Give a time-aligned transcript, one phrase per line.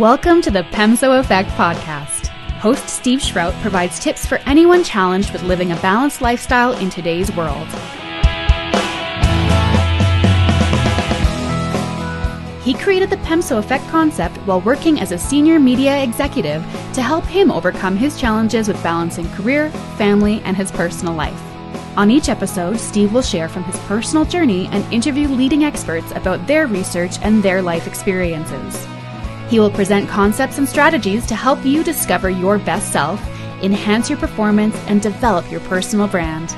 [0.00, 2.28] Welcome to the PEMSO Effect podcast.
[2.56, 7.30] Host Steve Schrout provides tips for anyone challenged with living a balanced lifestyle in today's
[7.32, 7.68] world.
[12.62, 16.62] He created the PEMSO Effect concept while working as a senior media executive
[16.94, 21.42] to help him overcome his challenges with balancing career, family, and his personal life.
[21.98, 26.46] On each episode, Steve will share from his personal journey and interview leading experts about
[26.46, 28.86] their research and their life experiences.
[29.50, 33.20] He will present concepts and strategies to help you discover your best self,
[33.64, 36.52] enhance your performance, and develop your personal brand.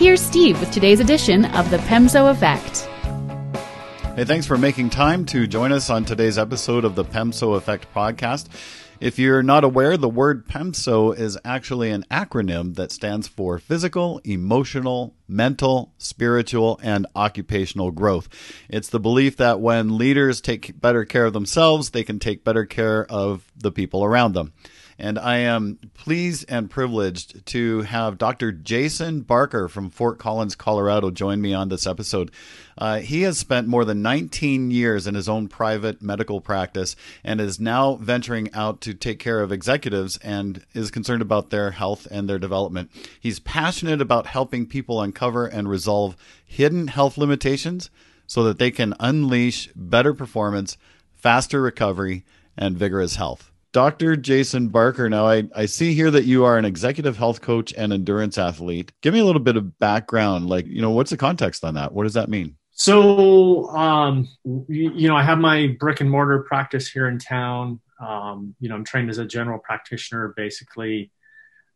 [0.00, 2.86] Here's Steve with today's edition of the PEMSO Effect.
[4.14, 7.92] Hey, thanks for making time to join us on today's episode of the PEMSO Effect
[7.92, 8.46] podcast.
[9.00, 14.20] If you're not aware, the word PEMSO is actually an acronym that stands for physical,
[14.24, 18.28] emotional, mental, spiritual, and occupational growth.
[18.68, 22.66] It's the belief that when leaders take better care of themselves, they can take better
[22.66, 24.52] care of the people around them
[25.00, 28.52] and I am pleased and privileged to have Dr.
[28.52, 32.30] Jason Barker from Fort Collins, Colorado, join me on this episode.
[32.76, 37.40] Uh, he has spent more than 19 years in his own private medical practice and
[37.40, 42.06] is now venturing out to take care of executives and is concerned about their health
[42.10, 42.90] and their development.
[43.18, 47.88] He's passionate about helping people uncover and resolve hidden health limitations
[48.26, 50.76] so that they can unleash better performance,
[51.14, 52.24] faster recovery,
[52.56, 53.49] and vigorous health.
[53.72, 54.16] Dr.
[54.16, 55.08] Jason Barker.
[55.08, 58.92] Now, I, I see here that you are an executive health coach and endurance athlete.
[59.00, 60.48] Give me a little bit of background.
[60.48, 61.92] Like, you know, what's the context on that?
[61.92, 62.56] What does that mean?
[62.72, 64.28] So, um,
[64.68, 67.80] you, know, I have my brick and mortar practice here in town.
[68.00, 71.10] Um, you know, I'm trained as a general practitioner, basically.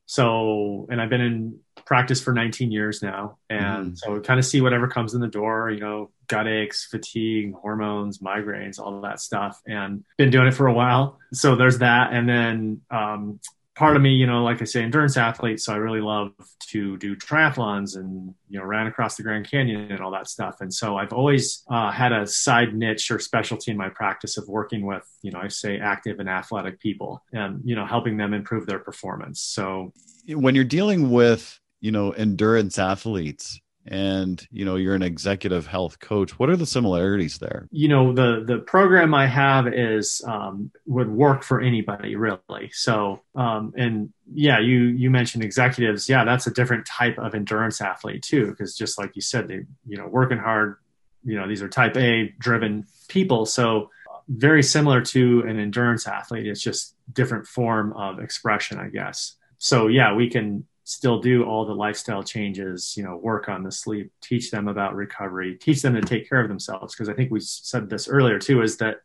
[0.07, 3.39] So, and I've been in practice for 19 years now.
[3.51, 3.99] And mm.
[3.99, 8.19] so kind of see whatever comes in the door, you know, gut aches, fatigue, hormones,
[8.19, 9.61] migraines, all that stuff.
[9.67, 11.19] And been doing it for a while.
[11.33, 12.13] So there's that.
[12.13, 13.41] And then, um,
[13.75, 15.61] part of me, you know, like I say, endurance athlete.
[15.61, 16.33] So I really love
[16.69, 20.61] to do triathlons and, you know, ran across the Grand Canyon and all that stuff.
[20.61, 24.49] And so I've always uh, had a side niche or specialty in my practice of
[24.49, 28.33] working with, you know, I say active and athletic people and, you know, helping them
[28.33, 29.41] improve their performance.
[29.41, 29.93] So
[30.29, 35.99] when you're dealing with, you know, endurance athletes, and you know you're an executive health
[36.01, 37.69] coach what are the similarities there?
[37.71, 42.71] You know the the program i have is um, would work for anybody really.
[42.73, 46.09] So um, and yeah you you mentioned executives.
[46.09, 49.65] Yeah that's a different type of endurance athlete too because just like you said they
[49.87, 50.77] you know working hard
[51.25, 53.45] you know these are type a driven people.
[53.45, 53.91] So
[54.29, 56.47] very similar to an endurance athlete.
[56.47, 59.37] It's just different form of expression i guess.
[59.59, 63.73] So yeah we can still do all the lifestyle changes, you know, work on the
[63.73, 66.95] sleep, teach them about recovery, teach them to take care of themselves.
[66.95, 68.99] Because I think we said this earlier too, is that,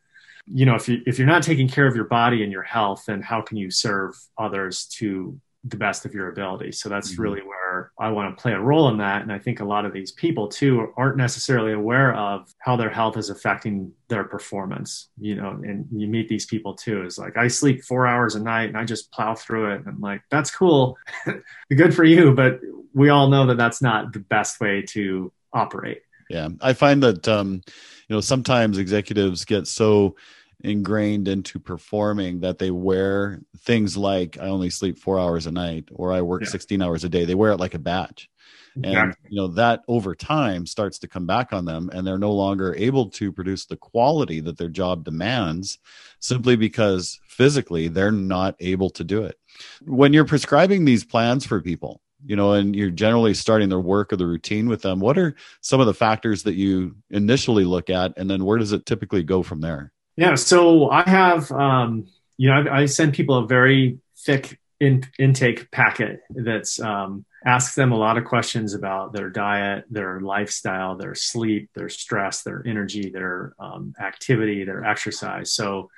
[0.45, 3.05] you know, if you if you're not taking care of your body and your health,
[3.07, 6.71] then how can you serve others to the best of your ability.
[6.71, 7.21] So that's mm-hmm.
[7.21, 7.58] really where
[7.99, 9.23] I want to play a role in that.
[9.23, 12.89] And I think a lot of these people too aren't necessarily aware of how their
[12.89, 17.03] health is affecting their performance, you know, and you meet these people too.
[17.03, 19.79] Is like, I sleep four hours a night and I just plow through it.
[19.79, 20.97] And I'm like, that's cool.
[21.75, 22.33] Good for you.
[22.33, 22.61] But
[22.93, 26.01] we all know that that's not the best way to operate.
[26.29, 26.49] Yeah.
[26.61, 27.61] I find that, um,
[28.07, 30.15] you know, sometimes executives get so
[30.63, 35.89] ingrained into performing that they wear things like I only sleep four hours a night
[35.91, 36.49] or I work yeah.
[36.49, 37.25] 16 hours a day.
[37.25, 38.29] They wear it like a badge.
[38.75, 39.01] Exactly.
[39.01, 42.31] And you know that over time starts to come back on them and they're no
[42.31, 45.79] longer able to produce the quality that their job demands
[46.19, 49.37] simply because physically they're not able to do it.
[49.85, 54.11] When you're prescribing these plans for people, you know, and you're generally starting their work
[54.11, 57.89] or the routine with them, what are some of the factors that you initially look
[57.89, 59.91] at and then where does it typically go from there?
[60.19, 65.05] Yeah, so I have, um, you know, I, I, send people a very thick in,
[65.17, 70.97] intake packet that's um, asks them a lot of questions about their diet, their lifestyle,
[70.97, 75.53] their sleep, their stress, their energy, their um, activity, their exercise.
[75.53, 75.89] So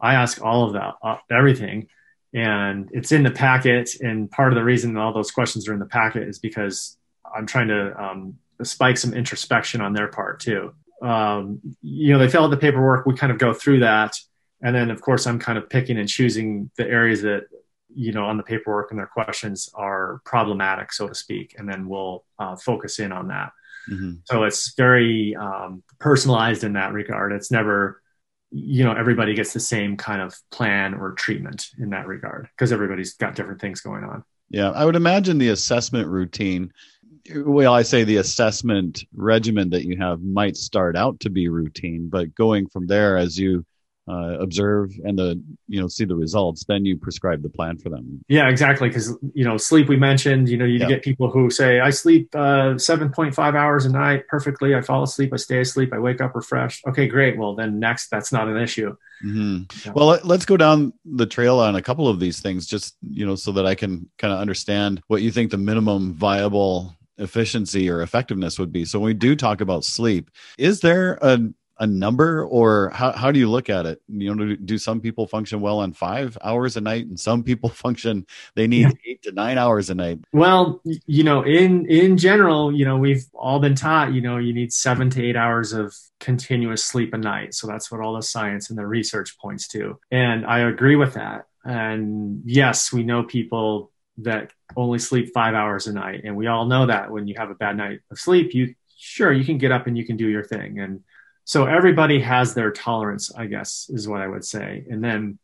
[0.00, 1.86] I ask all of that, uh, everything,
[2.34, 3.90] and it's in the packet.
[4.00, 6.96] And part of the reason all those questions are in the packet is because
[7.32, 12.28] I'm trying to um, spike some introspection on their part too um, you know, they
[12.28, 13.06] fill out the paperwork.
[13.06, 14.16] We kind of go through that.
[14.62, 17.46] And then, of course, I'm kind of picking and choosing the areas that,
[17.94, 21.56] you know, on the paperwork and their questions are problematic, so to speak.
[21.58, 23.50] And then we'll uh, focus in on that.
[23.90, 24.12] Mm-hmm.
[24.24, 27.32] So it's very um, personalized in that regard.
[27.32, 28.00] It's never,
[28.52, 32.70] you know, everybody gets the same kind of plan or treatment in that regard because
[32.72, 34.22] everybody's got different things going on.
[34.50, 36.72] Yeah, I would imagine the assessment routine
[37.34, 42.08] well, I say the assessment regimen that you have might start out to be routine,
[42.08, 43.64] but going from there as you
[44.08, 47.88] uh, observe and the you know see the results then you prescribe the plan for
[47.88, 50.88] them yeah exactly because you know sleep we mentioned you know you yeah.
[50.88, 55.32] get people who say i sleep uh, 7.5 hours a night perfectly i fall asleep
[55.32, 58.56] i stay asleep i wake up refreshed okay great well then next that's not an
[58.56, 58.90] issue
[59.24, 59.62] mm-hmm.
[59.86, 59.92] yeah.
[59.94, 63.36] well let's go down the trail on a couple of these things just you know
[63.36, 68.02] so that i can kind of understand what you think the minimum viable efficiency or
[68.02, 68.84] effectiveness would be.
[68.84, 71.38] So when we do talk about sleep is there a
[71.78, 74.00] a number or how, how do you look at it?
[74.06, 77.68] You know do some people function well on five hours a night and some people
[77.84, 78.90] function they need yeah.
[79.06, 80.20] eight to nine hours a night?
[80.32, 84.52] Well you know in in general you know we've all been taught you know you
[84.52, 87.54] need seven to eight hours of continuous sleep a night.
[87.54, 89.98] So that's what all the science and the research points to.
[90.10, 91.46] And i agree with that.
[91.64, 96.22] And yes we know people that only sleep five hours a night.
[96.24, 99.32] And we all know that when you have a bad night of sleep you sure
[99.32, 100.78] you can get up and you can do your thing.
[100.78, 101.02] And
[101.44, 104.84] so everybody has their tolerance i guess is what i would say.
[104.88, 105.38] And then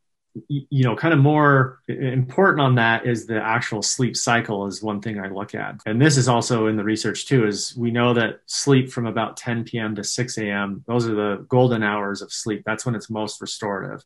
[0.48, 5.00] you know kind of more important on that is the actual sleep cycle is one
[5.00, 5.76] thing i look at.
[5.86, 9.36] And this is also in the research too is we know that sleep from about
[9.36, 12.62] 10 p.m to 6 a.m those are the golden hours of sleep.
[12.64, 14.04] That's when it's most restorative.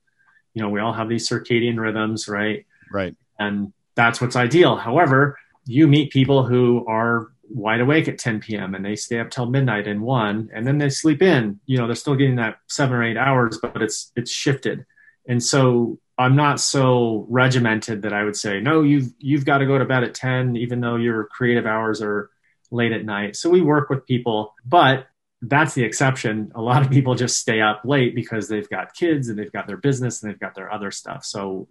[0.55, 2.65] You know we all have these circadian rhythms right?
[2.91, 3.15] Right.
[3.39, 8.75] And that's what's ideal however you meet people who are wide awake at 10 p.m.
[8.75, 11.61] and they stay up till midnight and one, and then they sleep in.
[11.67, 14.87] You know, they're still getting that seven or eight hours, but it's it's shifted.
[15.29, 19.67] And so I'm not so regimented that I would say, no, you've you've got to
[19.67, 22.31] go to bed at 10, even though your creative hours are
[22.71, 23.37] late at night.
[23.37, 25.07] So we work with people, but
[25.43, 26.53] that's the exception.
[26.55, 29.67] A lot of people just stay up late because they've got kids and they've got
[29.67, 31.25] their business and they've got their other stuff.
[31.25, 31.69] So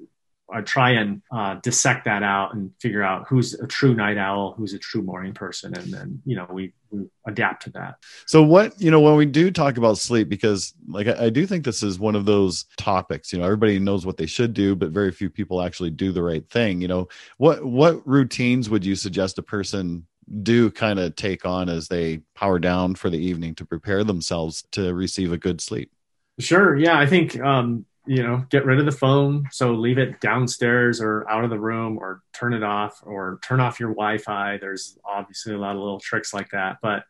[0.54, 4.54] I try and uh, dissect that out and figure out who's a true night owl,
[4.58, 7.96] who's a true morning person, and then you know we, we adapt to that.
[8.26, 11.46] So what you know when we do talk about sleep, because like I, I do
[11.46, 13.32] think this is one of those topics.
[13.32, 16.24] You know, everybody knows what they should do, but very few people actually do the
[16.24, 16.82] right thing.
[16.82, 17.08] You know,
[17.38, 20.06] what what routines would you suggest a person
[20.44, 24.64] do kind of take on as they power down for the evening to prepare themselves
[24.72, 25.92] to receive a good sleep?
[26.40, 26.78] Sure.
[26.78, 29.48] Yeah, I think um, you know, get rid of the phone.
[29.52, 33.60] So leave it downstairs or out of the room or turn it off or turn
[33.60, 34.58] off your Wi Fi.
[34.58, 36.78] There's obviously a lot of little tricks like that.
[36.82, 37.04] But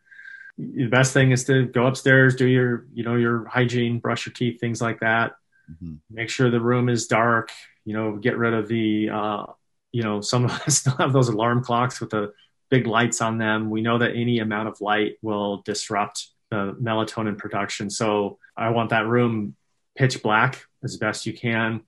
[0.58, 4.34] the best thing is to go upstairs, do your, you know, your hygiene, brush your
[4.34, 5.32] teeth, things like that.
[5.70, 5.94] Mm-hmm.
[6.10, 7.50] Make sure the room is dark,
[7.84, 9.44] you know, get rid of the, uh,
[9.92, 12.32] you know, some of us still have those alarm clocks with the
[12.70, 13.70] big lights on them.
[13.70, 17.88] We know that any amount of light will disrupt the melatonin production.
[17.88, 19.56] So I want that room
[19.96, 21.82] pitch black as best you can.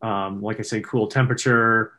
[0.00, 1.92] Um, like I said, cool temperature,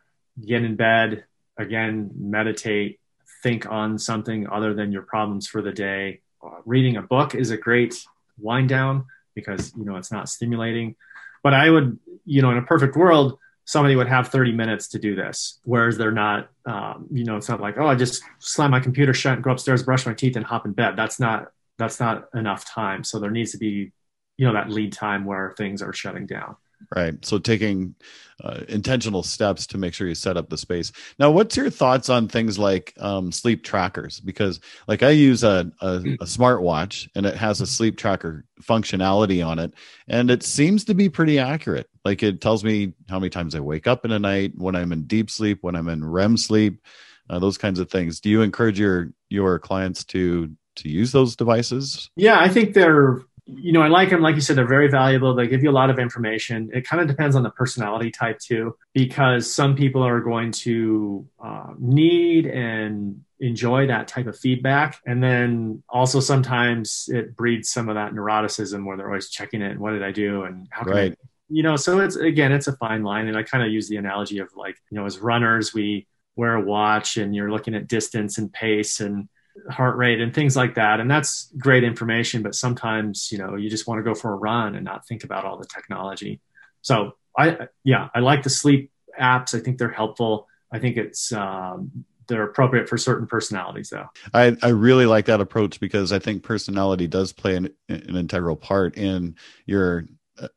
[0.43, 1.25] get in bed,
[1.57, 2.99] again, meditate,
[3.43, 6.21] think on something other than your problems for the day.
[6.43, 7.95] Uh, reading a book is a great
[8.37, 9.05] wind down
[9.35, 10.95] because, you know, it's not stimulating.
[11.43, 14.99] But I would, you know, in a perfect world, somebody would have 30 minutes to
[14.99, 18.71] do this, whereas they're not, um, you know, it's not like, oh, I just slam
[18.71, 20.95] my computer shut and go upstairs, brush my teeth and hop in bed.
[20.95, 23.03] That's not, that's not enough time.
[23.03, 23.91] So there needs to be
[24.39, 26.55] you know that lead time where things are shutting down.
[26.95, 27.13] Right.
[27.25, 27.93] So taking
[28.41, 30.93] uh, intentional steps to make sure you set up the space.
[31.19, 34.21] Now what's your thoughts on things like um, sleep trackers?
[34.21, 39.45] Because like i use a, a, a smartwatch and it has a sleep tracker functionality
[39.45, 39.73] on it
[40.07, 41.89] and it seems to be pretty accurate.
[42.05, 44.93] Like it tells me how many times i wake up in a night when i'm
[44.93, 46.81] in deep sleep when i'm in rem sleep
[47.29, 48.21] uh, those kinds of things.
[48.21, 52.09] Do you encourage your your clients to to use those devices?
[52.15, 53.21] Yeah i think they're
[53.57, 54.21] you know, I like them.
[54.21, 55.33] Like you said, they're very valuable.
[55.33, 56.69] They give you a lot of information.
[56.73, 61.27] It kind of depends on the personality type too, because some people are going to
[61.43, 64.99] uh, need and enjoy that type of feedback.
[65.05, 69.79] And then also sometimes it breeds some of that neuroticism where they're always checking it.
[69.79, 70.43] What did I do?
[70.43, 71.11] And how can right.
[71.11, 73.27] I, you know, so it's, again, it's a fine line.
[73.27, 76.55] And I kind of use the analogy of like, you know, as runners, we wear
[76.55, 79.27] a watch and you're looking at distance and pace and,
[79.69, 80.99] heart rate and things like that.
[80.99, 84.35] And that's great information, but sometimes, you know, you just want to go for a
[84.35, 86.39] run and not think about all the technology.
[86.81, 89.53] So I, yeah, I like the sleep apps.
[89.53, 90.47] I think they're helpful.
[90.71, 94.07] I think it's, um, they're appropriate for certain personalities though.
[94.33, 98.55] I, I really like that approach because I think personality does play an, an integral
[98.55, 99.35] part in
[99.65, 100.05] your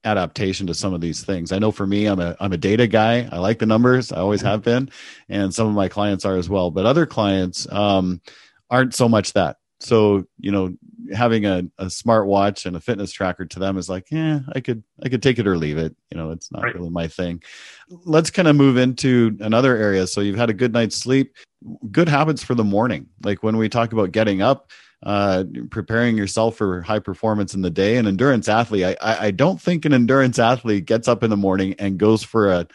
[0.04, 1.50] adaptation to some of these things.
[1.50, 3.28] I know for me, I'm a I'm a data guy.
[3.30, 4.12] I like the numbers.
[4.12, 4.49] I always mm-hmm.
[4.50, 4.90] have been,
[5.28, 6.71] and some of my clients are as well.
[6.71, 8.21] But other clients, um,
[8.73, 9.59] aren't so much that.
[9.81, 10.75] So, you know,
[11.14, 14.61] having a, a smart watch and a fitness tracker to them is like, yeah, I
[14.61, 15.95] could I could take it or leave it.
[16.11, 16.75] You know, it's not right.
[16.75, 17.43] really my thing.
[17.88, 20.07] Let's kind of move into another area.
[20.07, 21.37] So you've had a good night's sleep,
[21.91, 23.09] good habits for the morning.
[23.23, 24.71] Like when we talk about getting up,
[25.02, 27.97] uh, preparing yourself for high performance in the day.
[27.97, 31.37] An endurance athlete, I, I, I don't think an endurance athlete gets up in the
[31.37, 32.69] morning and goes for a,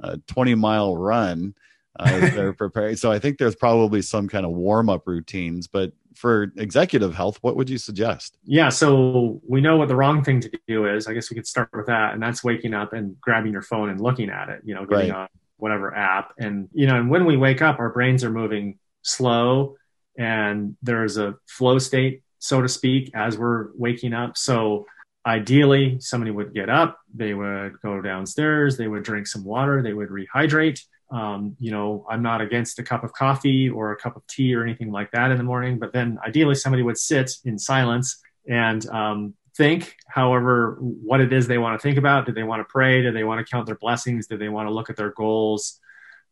[0.00, 1.54] a 20 mile run.
[1.98, 2.96] Uh, they're preparing.
[2.96, 7.38] So I think there's probably some kind of warm up routines, but for executive health,
[7.42, 8.38] what would you suggest?
[8.44, 11.06] Yeah, so we know what the wrong thing to do is.
[11.06, 13.90] I guess we could start with that, and that's waking up and grabbing your phone
[13.90, 14.62] and looking at it.
[14.64, 15.22] You know, getting right.
[15.22, 18.78] on whatever app, and you know, and when we wake up, our brains are moving
[19.02, 19.76] slow,
[20.18, 24.36] and there's a flow state, so to speak, as we're waking up.
[24.36, 24.86] So
[25.24, 29.92] ideally, somebody would get up, they would go downstairs, they would drink some water, they
[29.92, 30.80] would rehydrate
[31.12, 34.54] um, you know, I'm not against a cup of coffee or a cup of tea
[34.54, 38.20] or anything like that in the morning, but then ideally somebody would sit in silence
[38.48, 42.24] and um, think, however, what it is they want to think about.
[42.24, 43.02] Do they want to pray?
[43.02, 44.26] Do they want to count their blessings?
[44.26, 45.78] Do they want to look at their goals?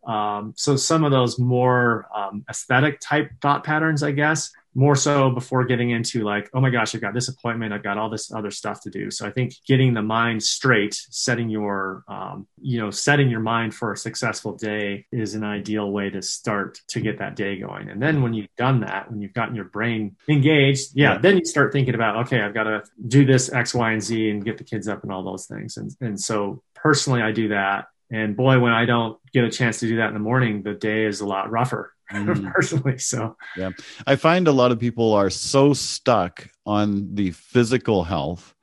[0.07, 5.31] Um, so some of those more um, aesthetic type thought patterns, I guess, more so
[5.31, 8.33] before getting into like, oh my gosh, I've got this appointment, I've got all this
[8.33, 9.11] other stuff to do.
[9.11, 13.75] So I think getting the mind straight, setting your, um, you know, setting your mind
[13.75, 17.91] for a successful day is an ideal way to start to get that day going.
[17.91, 21.19] And then when you've done that, when you've gotten your brain engaged, yeah, yeah.
[21.19, 24.31] then you start thinking about, okay, I've got to do this X, Y, and Z
[24.31, 25.77] and get the kids up and all those things.
[25.77, 27.87] And, and so personally, I do that.
[28.13, 30.75] And boy, when I don't get a chance to do that in the morning, the
[30.75, 32.53] day is a lot rougher mm.
[32.55, 32.99] personally.
[32.99, 33.71] So, yeah,
[34.07, 38.55] I find a lot of people are so stuck on the physical health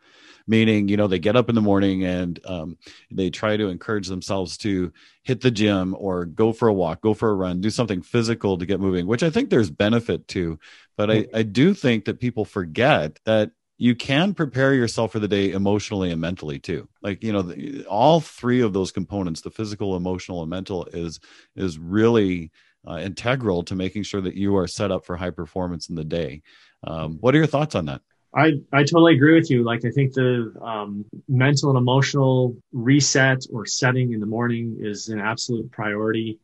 [0.48, 2.78] meaning you know they get up in the morning and um,
[3.12, 4.92] they try to encourage themselves to
[5.24, 8.58] hit the gym or go for a walk go for a run do something physical
[8.58, 10.58] to get moving which i think there's benefit to
[10.96, 15.28] but I, I do think that people forget that you can prepare yourself for the
[15.28, 19.52] day emotionally and mentally too like you know the, all three of those components the
[19.52, 21.20] physical emotional and mental is
[21.56, 22.52] is really
[22.86, 26.04] uh, integral to making sure that you are set up for high performance in the
[26.04, 26.42] day.
[26.84, 28.02] Um, what are your thoughts on that?
[28.36, 29.64] I, I totally agree with you.
[29.64, 35.10] Like, I think the um, mental and emotional reset or setting in the morning is
[35.10, 36.40] an absolute priority.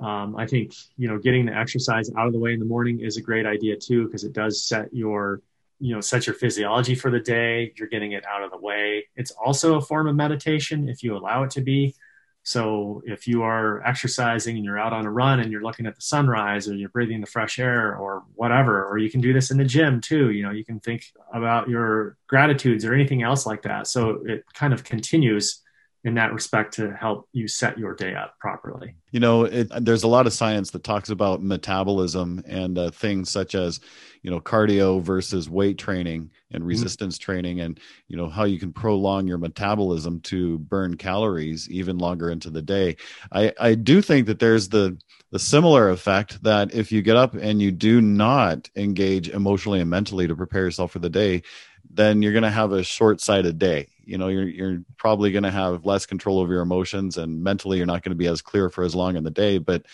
[0.00, 3.00] Um, I think, you know, getting the exercise out of the way in the morning
[3.00, 5.42] is a great idea too, because it does set your,
[5.80, 7.72] you know, set your physiology for the day.
[7.76, 9.06] You're getting it out of the way.
[9.16, 11.94] It's also a form of meditation if you allow it to be.
[12.44, 15.96] So if you are exercising and you're out on a run and you're looking at
[15.96, 19.50] the sunrise or you're breathing the fresh air or whatever, or you can do this
[19.50, 23.46] in the gym too, you know, you can think about your gratitudes or anything else
[23.46, 23.86] like that.
[23.86, 25.62] So it kind of continues
[26.04, 28.94] in that respect to help you set your day up properly.
[29.10, 33.30] You know, it, there's a lot of science that talks about metabolism and uh, things
[33.30, 33.80] such as,
[34.22, 36.68] you know, cardio versus weight training and mm-hmm.
[36.68, 37.24] resistance mm-hmm.
[37.24, 42.30] training, and you know how you can prolong your metabolism to burn calories even longer
[42.30, 42.96] into the day.
[43.32, 44.98] I I do think that there's the
[45.30, 49.90] the similar effect that if you get up and you do not engage emotionally and
[49.90, 51.42] mentally to prepare yourself for the day,
[51.90, 55.50] then you're going to have a short-sighted day you know you're you're probably going to
[55.50, 58.68] have less control over your emotions and mentally you're not going to be as clear
[58.68, 59.84] for as long in the day but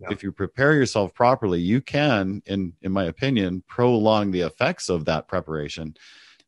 [0.00, 0.08] yeah.
[0.10, 5.04] if you prepare yourself properly you can in in my opinion prolong the effects of
[5.04, 5.94] that preparation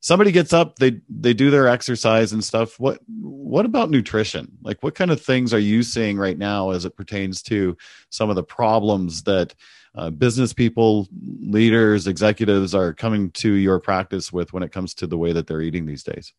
[0.02, 2.78] somebody gets up they they do their exercise and stuff.
[2.78, 4.58] What what about nutrition?
[4.62, 7.76] Like what kind of things are you seeing right now as it pertains to
[8.10, 9.54] some of the problems that
[9.94, 11.08] uh, business people
[11.40, 15.46] leaders executives are coming to your practice with when it comes to the way that
[15.46, 16.32] they're eating these days?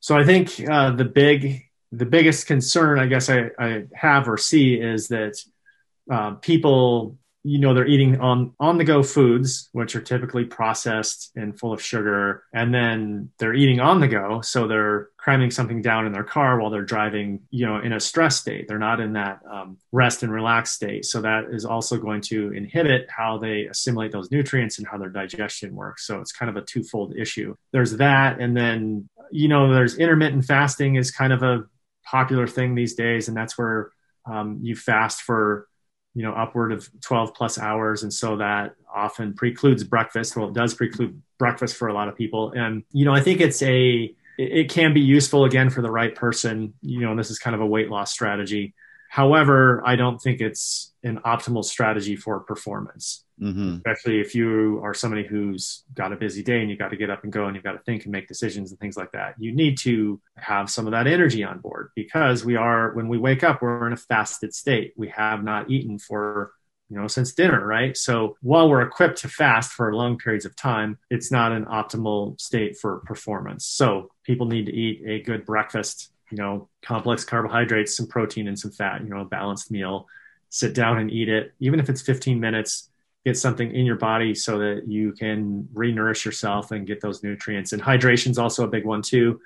[0.00, 4.36] So I think uh, the big, the biggest concern I guess I, I have or
[4.36, 5.36] see is that
[6.10, 11.30] uh, people, you know, they're eating on on the go foods, which are typically processed
[11.36, 15.80] and full of sugar, and then they're eating on the go, so they're cramming something
[15.80, 18.66] down in their car while they're driving, you know, in a stress state.
[18.66, 21.04] They're not in that um, rest and relax state.
[21.04, 25.08] So that is also going to inhibit how they assimilate those nutrients and how their
[25.08, 26.04] digestion works.
[26.04, 27.54] So it's kind of a twofold issue.
[27.70, 31.64] There's that, and then you know, there's intermittent fasting is kind of a
[32.04, 33.92] popular thing these days, and that's where
[34.28, 35.68] um, you fast for
[36.16, 38.02] you know upward of 12 plus hours.
[38.02, 40.34] And so that often precludes breakfast.
[40.34, 42.52] Well it does preclude breakfast for a lot of people.
[42.56, 46.14] And you know i think it's a it can be useful again for the right
[46.14, 48.74] person you know and this is kind of a weight loss strategy
[49.16, 53.76] However, I don't think it's an optimal strategy for performance, mm-hmm.
[53.76, 57.08] especially if you are somebody who's got a busy day and you got to get
[57.08, 59.34] up and go and you've got to think and make decisions and things like that.
[59.38, 63.16] You need to have some of that energy on board because we are, when we
[63.16, 64.92] wake up, we're in a fasted state.
[64.98, 66.52] We have not eaten for
[66.90, 67.96] you know, since dinner, right?
[67.96, 72.38] So while we're equipped to fast for long periods of time, it's not an optimal
[72.40, 73.66] state for performance.
[73.66, 78.58] So people need to eat a good breakfast you know, complex carbohydrates, some protein and
[78.58, 80.06] some fat, you know, a balanced meal,
[80.48, 81.52] sit down and eat it.
[81.60, 82.90] Even if it's 15 minutes,
[83.24, 87.72] get something in your body so that you can re-nourish yourself and get those nutrients.
[87.72, 89.40] And hydration is also a big one too.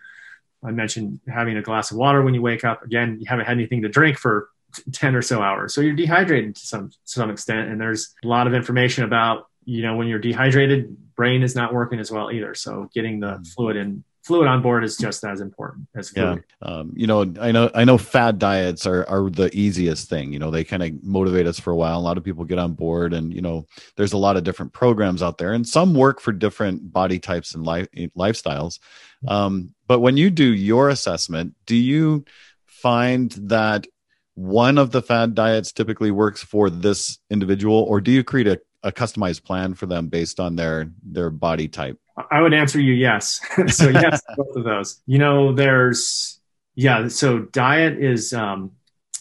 [0.63, 2.83] I mentioned having a glass of water when you wake up.
[2.83, 4.51] Again, you haven't had anything to drink for
[4.93, 5.75] 10 or so hours.
[5.75, 7.71] So you're dehydrated to some to some extent.
[7.71, 11.73] And there's a lot of information about, you know, when you're dehydrated, brain is not
[11.73, 12.55] working as well either.
[12.55, 13.47] So getting the mm.
[13.55, 16.45] fluid in fluid on board is just as important as food.
[16.63, 16.69] Yeah.
[16.69, 20.33] Um, you know, I know I know fad diets are are the easiest thing.
[20.33, 21.99] You know, they kind of motivate us for a while.
[21.99, 24.73] A lot of people get on board, and you know, there's a lot of different
[24.73, 28.79] programs out there, and some work for different body types and life lifestyles.
[29.27, 32.25] Um, but when you do your assessment, do you
[32.67, 33.87] find that
[34.35, 38.61] one of the fad diets typically works for this individual, or do you create a,
[38.83, 41.99] a customized plan for them based on their their body type?
[42.31, 43.41] I would answer you yes.
[43.69, 45.01] so yes, both of those.
[45.07, 46.41] You know, there's
[46.75, 47.09] yeah.
[47.09, 48.73] So diet is um,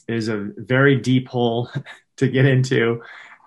[0.08, 1.70] is a very deep hole
[2.18, 3.02] to get into,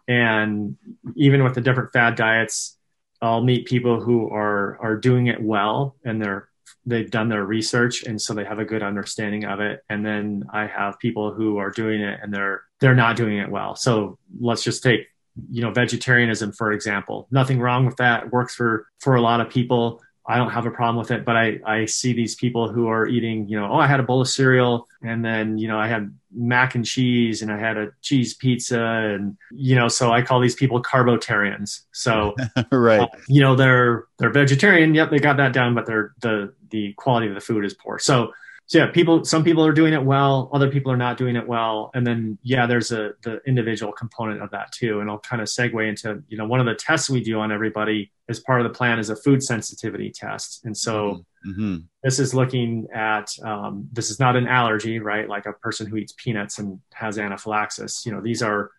[0.09, 0.77] and
[1.17, 2.77] even with the different fad diets,
[3.21, 6.49] I'll meet people who are are doing it well and they're
[6.85, 10.43] they've done their research and so they have a good understanding of it and then
[10.53, 14.19] i have people who are doing it and they're they're not doing it well so
[14.41, 15.07] let's just take
[15.51, 17.29] you know vegetarianism for example.
[17.31, 18.25] Nothing wrong with that.
[18.25, 20.03] It works for for a lot of people.
[20.25, 23.09] I don't have a problem with it but i i see these people who are
[23.09, 25.89] eating you know oh i had a bowl of cereal and then you know i
[25.89, 30.23] had mac and cheese and i had a cheese pizza and you know so i
[30.23, 31.81] call these people carbotarians.
[31.93, 32.35] So
[32.73, 33.01] right.
[33.01, 34.95] uh, you know they're they're vegetarian.
[34.95, 37.99] Yep they got that down but they're the the quality of the food is poor.
[37.99, 38.33] So
[38.73, 41.47] so yeah, people, some people are doing it well, other people are not doing it
[41.47, 41.91] well.
[41.93, 45.01] And then, yeah, there's a, the individual component of that too.
[45.01, 47.53] And I'll kind of segue into, you know, one of the tests we do on
[47.53, 50.65] everybody as part of the plan is a food sensitivity test.
[50.65, 51.81] And so mm-hmm.
[52.03, 55.29] this is looking at, um, this is not an allergy, right?
[55.29, 58.71] Like a person who eats peanuts and has anaphylaxis, you know, these are,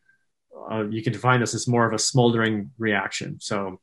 [0.72, 3.38] uh, you can define this as more of a smoldering reaction.
[3.40, 3.80] So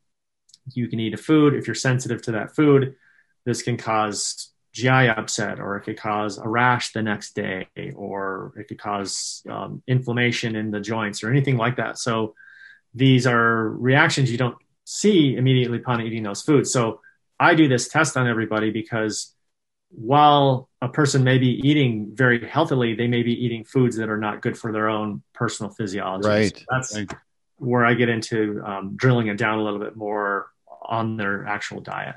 [0.73, 1.55] you can eat a food.
[1.55, 2.97] If you're sensitive to that food,
[3.45, 7.67] this can cause GI upset, or it could cause a rash the next day,
[7.97, 11.99] or it could cause um, inflammation in the joints, or anything like that.
[11.99, 12.35] So
[12.95, 16.73] these are reactions you don't see immediately upon eating those foods.
[16.73, 17.01] So
[17.39, 19.35] I do this test on everybody because
[19.91, 24.19] while a person may be eating very healthily, they may be eating foods that are
[24.19, 26.29] not good for their own personal physiology.
[26.29, 26.57] Right.
[26.57, 27.13] So that's right.
[27.57, 30.51] where I get into um, drilling it down a little bit more
[30.83, 32.17] on their actual diet.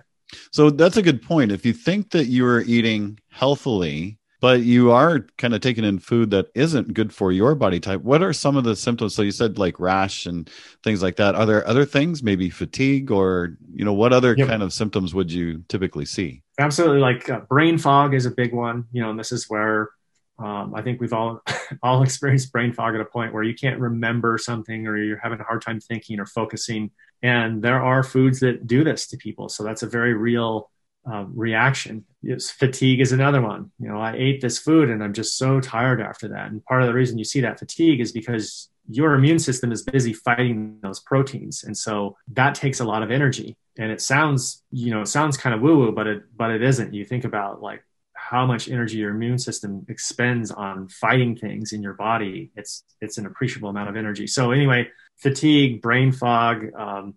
[0.52, 1.52] So that's a good point.
[1.52, 6.00] If you think that you are eating healthily, but you are kind of taking in
[6.00, 9.16] food that isn't good for your body type, what are some of the symptoms?
[9.16, 10.50] So you said like rash and
[10.84, 11.34] things like that.
[11.36, 14.50] Are there other things, maybe fatigue or, you know, what other yep.
[14.50, 16.42] kind of symptoms would you typically see?
[16.60, 17.00] Absolutely.
[17.00, 19.92] Like uh, brain fog is a big one, you know, and this is where
[20.40, 21.42] um, I think we've all
[21.84, 25.40] all experienced brain fog at a point where you can't remember something or you're having
[25.40, 26.92] a hard time thinking or focusing.
[27.22, 29.50] And there are foods that do this to people.
[29.50, 30.70] So that's a very real
[31.10, 32.06] uh, reaction.
[32.22, 33.72] Yes, fatigue is another one.
[33.80, 36.50] You know, I ate this food and I'm just so tired after that.
[36.50, 39.84] And part of the reason you see that fatigue is because your immune system is
[39.84, 41.64] busy fighting those proteins.
[41.64, 43.58] And so that takes a lot of energy.
[43.78, 46.62] And it sounds, you know, it sounds kind of woo woo, but it, but it
[46.62, 46.94] isn't.
[46.94, 47.84] You think about like
[48.30, 52.52] how much energy your immune system expends on fighting things in your body.
[52.56, 54.28] It's, it's an appreciable amount of energy.
[54.28, 57.16] So anyway, fatigue, brain fog, um,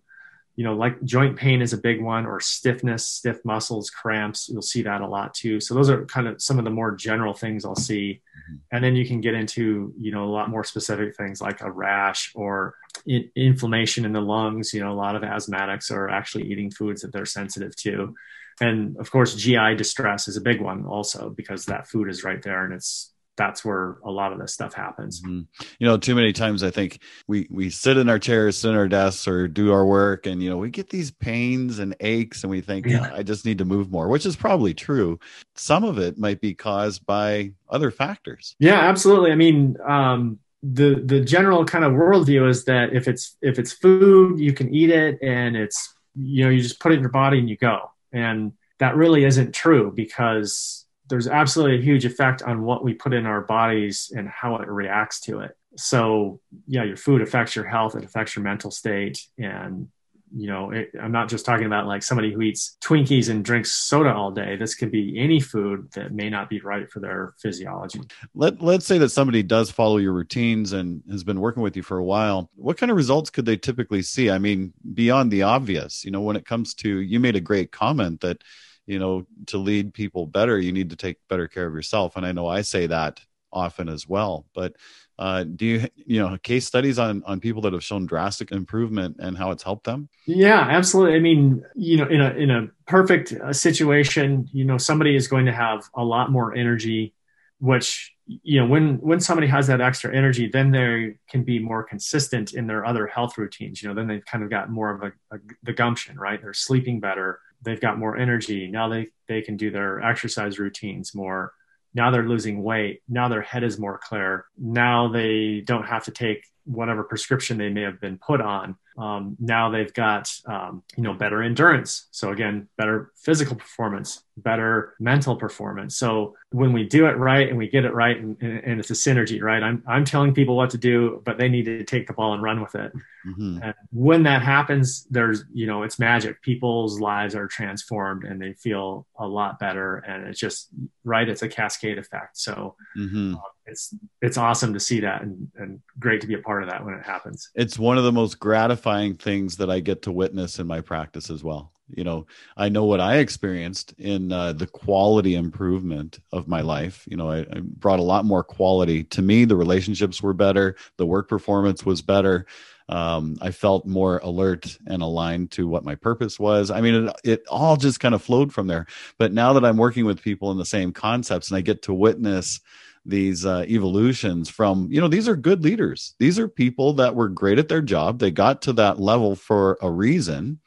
[0.56, 4.48] you know, like joint pain is a big one, or stiffness, stiff muscles, cramps.
[4.48, 5.60] You'll see that a lot too.
[5.60, 8.56] So those are kind of some of the more general things I'll see, mm-hmm.
[8.72, 11.70] and then you can get into you know a lot more specific things like a
[11.70, 12.74] rash or
[13.06, 14.72] in, inflammation in the lungs.
[14.72, 18.14] You know, a lot of asthmatics are actually eating foods that they're sensitive to,
[18.60, 22.42] and of course, GI distress is a big one also because that food is right
[22.42, 25.20] there and it's that's where a lot of this stuff happens.
[25.20, 25.40] Mm-hmm.
[25.78, 28.76] You know, too many times I think we we sit in our chairs, sit in
[28.76, 32.42] our desks, or do our work, and you know we get these pains and aches,
[32.42, 33.10] and we think yeah.
[33.12, 35.18] I just need to move more, which is probably true.
[35.54, 38.56] Some of it might be caused by other factors.
[38.58, 39.32] Yeah, absolutely.
[39.32, 43.72] I mean, um, the the general kind of worldview is that if it's if it's
[43.72, 47.10] food, you can eat it, and it's you know you just put it in your
[47.10, 52.42] body and you go, and that really isn't true because there's absolutely a huge effect
[52.42, 55.56] on what we put in our bodies and how it reacts to it.
[55.76, 59.20] So, yeah, your food affects your health, it affects your mental state.
[59.38, 59.88] And,
[60.34, 63.72] you know, it, I'm not just talking about like somebody who eats Twinkies and drinks
[63.72, 64.56] soda all day.
[64.56, 68.00] This could be any food that may not be right for their physiology.
[68.34, 71.82] Let, let's say that somebody does follow your routines and has been working with you
[71.82, 72.50] for a while.
[72.54, 74.30] What kind of results could they typically see?
[74.30, 77.72] I mean, beyond the obvious, you know, when it comes to, you made a great
[77.72, 78.42] comment that,
[78.86, 82.24] you know to lead people better you need to take better care of yourself and
[82.24, 83.20] i know i say that
[83.56, 84.44] often as well.
[84.54, 84.76] But
[85.18, 89.16] uh, do you you know case studies on on people that have shown drastic improvement
[89.18, 90.08] and how it's helped them?
[90.26, 91.16] Yeah, absolutely.
[91.16, 95.26] I mean, you know, in a in a perfect uh, situation, you know, somebody is
[95.26, 97.14] going to have a lot more energy,
[97.58, 101.84] which you know when when somebody has that extra energy then they can be more
[101.84, 105.02] consistent in their other health routines you know then they've kind of got more of
[105.02, 109.40] a, a the gumption right they're sleeping better they've got more energy now they they
[109.40, 111.52] can do their exercise routines more
[111.96, 113.02] now they're losing weight.
[113.08, 114.44] Now their head is more clear.
[114.58, 119.36] Now they don't have to take whatever prescription they may have been put on um,
[119.38, 122.06] now they've got um, you know better endurance.
[122.12, 125.96] So again better physical performance better mental performance.
[125.96, 128.94] So when we do it right and we get it right and, and, it's a
[128.94, 129.62] synergy right?
[129.62, 132.42] I'm, I'm telling people what to do but they need to take the ball and
[132.42, 132.92] run with it.
[133.26, 133.58] Mm-hmm.
[133.62, 136.40] and when that happens there's you know it's magic.
[136.42, 139.98] People's lives are transformed and they feel a lot better.
[139.98, 140.68] And it's just
[141.04, 142.38] right it's a cascade effect.
[142.38, 143.34] So mm-hmm.
[143.34, 146.70] uh, it's it's awesome to see that and, and great to be a part of
[146.70, 147.50] that when it happens.
[147.54, 151.30] It's one of the most gratifying things that i get to witness in my practice
[151.30, 151.72] as well.
[151.88, 152.26] You know
[152.56, 157.04] i know what i experienced in uh, the quality improvement of my life.
[157.08, 159.44] You know I, I, brought a lot more quality to me.
[159.44, 160.76] The relationships were better.
[160.96, 162.46] The work performance was better.
[162.88, 166.70] Um, i felt more alert and aligned to what my purpose was.
[166.70, 168.86] I mean it, it all just kind of flowed from there.
[169.18, 171.94] But now that i'm working with people in the same concepts and i get to
[171.94, 172.60] witness
[173.06, 176.14] these uh, evolutions from you know these are good leaders.
[176.18, 178.18] These are people that were great at their job.
[178.18, 180.60] They got to that level for a reason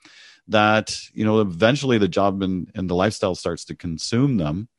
[0.47, 4.69] that you know eventually the job and, and the lifestyle starts to consume them.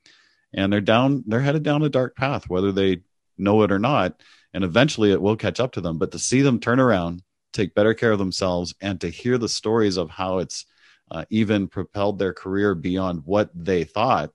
[0.52, 3.02] And they're down they're headed down a dark path whether they
[3.38, 4.20] know it or not.
[4.52, 5.98] And eventually it will catch up to them.
[5.98, 9.48] But to see them turn around take better care of themselves and to hear the
[9.48, 10.66] stories of how it's
[11.10, 14.30] uh, even propelled their career beyond what they thought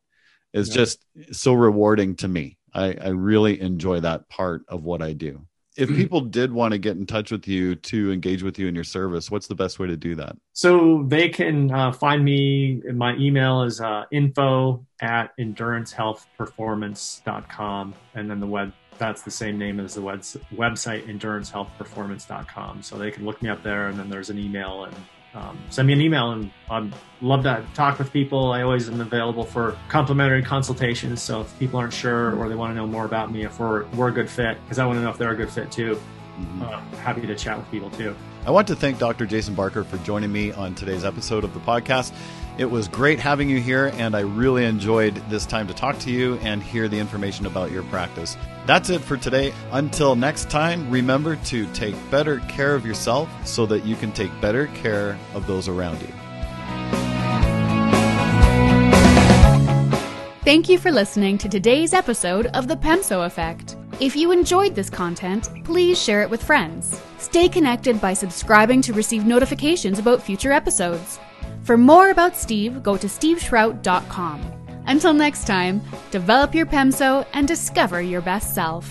[0.54, 0.76] is yeah.
[0.76, 5.42] just so rewarding to me I, I really enjoy that part of what I do.
[5.78, 5.98] If mm-hmm.
[5.98, 8.84] people did want to get in touch with you to engage with you in your
[8.84, 10.36] service, what's the best way to do that?
[10.54, 12.84] So they can uh, find me.
[12.94, 17.94] My email is uh, info at endurancehealthperformance.com.
[18.14, 20.22] And then the web, that's the same name as the web,
[20.54, 22.84] website, endurancehealthperformance.com.
[22.84, 24.96] So they can look me up there and then there's an email and
[25.36, 28.54] um, send me an email and I'd love to talk with people.
[28.54, 31.22] I always am available for complimentary consultations.
[31.22, 33.86] So if people aren't sure or they want to know more about me, if we're,
[33.90, 35.96] we're a good fit, because I want to know if they're a good fit too,
[35.96, 36.62] mm-hmm.
[36.62, 38.16] uh, happy to chat with people too.
[38.46, 39.26] I want to thank Dr.
[39.26, 42.14] Jason Barker for joining me on today's episode of the podcast.
[42.58, 46.10] It was great having you here, and I really enjoyed this time to talk to
[46.10, 48.38] you and hear the information about your practice.
[48.66, 49.54] That's it for today.
[49.72, 54.32] Until next time, remember to take better care of yourself so that you can take
[54.40, 56.08] better care of those around you.
[60.46, 63.76] Thank you for listening to today's episode of The PEMSO Effect.
[64.00, 67.02] If you enjoyed this content, please share it with friends.
[67.18, 71.20] Stay connected by subscribing to receive notifications about future episodes.
[71.66, 74.40] For more about Steve, go to steveschrout.com.
[74.86, 78.86] Until next time, develop your PEMSO and discover your best self.